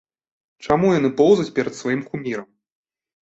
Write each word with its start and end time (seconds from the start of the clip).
Чаму 0.67 0.87
яны 0.99 1.11
поўзаць 1.19 1.53
перад 1.59 1.77
сваім 1.81 2.01
кумірам? 2.13 2.47